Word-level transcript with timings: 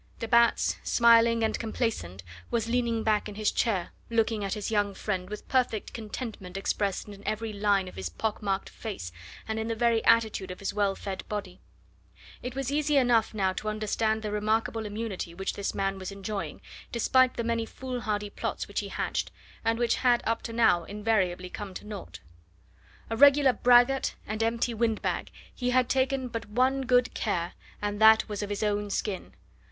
De 0.17 0.27
Batz, 0.27 0.77
smiling 0.81 1.43
and 1.43 1.59
complacent, 1.59 2.23
was 2.49 2.67
leaning 2.67 3.03
back 3.03 3.29
in 3.29 3.35
his 3.35 3.51
chair, 3.51 3.91
looking 4.09 4.43
at 4.43 4.55
his 4.55 4.71
young 4.71 4.95
friend 4.95 5.29
with 5.29 5.47
perfect 5.47 5.93
contentment 5.93 6.57
expressed 6.57 7.07
in 7.07 7.21
every 7.23 7.53
line 7.53 7.87
of 7.87 7.93
his 7.93 8.09
pock 8.09 8.41
marked 8.41 8.67
face 8.67 9.11
and 9.47 9.59
in 9.59 9.67
the 9.67 9.75
very 9.75 10.03
attitude 10.03 10.49
of 10.49 10.57
his 10.57 10.73
well 10.73 10.95
fed 10.95 11.23
body. 11.29 11.61
It 12.41 12.55
was 12.55 12.71
easy 12.71 12.97
enough 12.97 13.35
now 13.35 13.53
to 13.53 13.69
understand 13.69 14.23
the 14.23 14.31
remarkable 14.31 14.87
immunity 14.87 15.35
which 15.35 15.53
this 15.53 15.75
man 15.75 15.99
was 15.99 16.11
enjoying, 16.11 16.61
despite 16.91 17.35
the 17.37 17.43
many 17.43 17.67
foolhardy 17.67 18.31
plots 18.31 18.67
which 18.67 18.79
he 18.79 18.87
hatched, 18.87 19.29
and 19.63 19.77
which 19.77 19.97
had 19.97 20.23
up 20.25 20.41
to 20.41 20.51
now 20.51 20.83
invariably 20.83 21.51
come 21.51 21.75
to 21.75 21.85
naught. 21.85 22.21
A 23.11 23.15
regular 23.15 23.53
braggart 23.53 24.15
and 24.25 24.41
empty 24.41 24.73
windbag, 24.73 25.29
he 25.53 25.69
had 25.69 25.87
taken 25.87 26.27
but 26.27 26.49
one 26.49 26.81
good 26.87 27.13
care, 27.13 27.53
and 27.83 28.01
that 28.01 28.27
was 28.27 28.41
of 28.41 28.49
his 28.49 28.63
own 28.63 28.89
skin. 28.89 29.35